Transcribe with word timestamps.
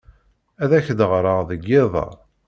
Ad 0.63 0.71
ak-d-ɣreɣ 0.79 1.39
deg 1.49 1.61
yiḍ-a. 1.69 2.07